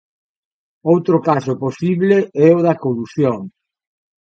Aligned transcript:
Outro 0.93 1.15
caso 1.27 1.53
posible 1.63 2.17
é 2.47 2.49
o 2.57 2.59
da 2.67 2.73
"colusión". 2.83 3.37